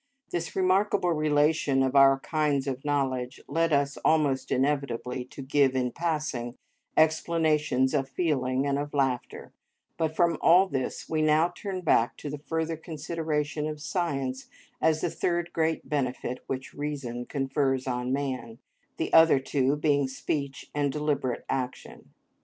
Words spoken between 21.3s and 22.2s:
action.